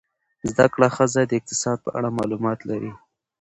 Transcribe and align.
زده 0.49 0.65
کړه 0.73 0.87
ښځه 0.95 1.21
د 1.25 1.31
اقتصاد 1.39 1.77
په 1.85 1.89
اړه 1.97 2.09
معلومات 2.17 2.59
لري. 2.69 2.91